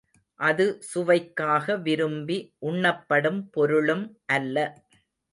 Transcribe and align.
அது 0.39 0.65
சுவைக்காக 0.81 1.75
விரும்பி 1.77 2.37
உண்ணப்படும் 2.61 3.39
பொருளும் 3.51 4.03
அல்ல. 4.33 4.57